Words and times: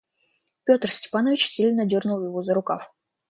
Петр 0.63 0.89
Степанович 0.89 1.45
сильно 1.45 1.85
дернул 1.85 2.25
его 2.25 2.41
за 2.41 2.55
рукав. 2.55 2.91